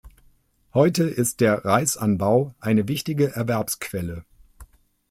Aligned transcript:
Heute 0.73 1.03
ist 1.03 1.41
der 1.41 1.63
Reisanbau 1.63 2.55
eine 2.59 2.87
wichtige 2.87 3.35
Erwerbsquelle. 3.35 4.25